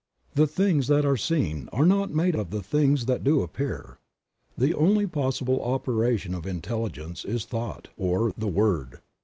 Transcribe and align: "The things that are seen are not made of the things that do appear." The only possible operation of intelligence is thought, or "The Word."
"The 0.33 0.47
things 0.47 0.87
that 0.87 1.05
are 1.05 1.15
seen 1.15 1.69
are 1.71 1.85
not 1.85 2.09
made 2.09 2.33
of 2.33 2.49
the 2.49 2.63
things 2.63 3.05
that 3.05 3.23
do 3.23 3.43
appear." 3.43 3.99
The 4.57 4.73
only 4.73 5.05
possible 5.05 5.63
operation 5.63 6.33
of 6.33 6.47
intelligence 6.47 7.23
is 7.23 7.45
thought, 7.45 7.89
or 7.97 8.33
"The 8.35 8.47
Word." 8.47 9.01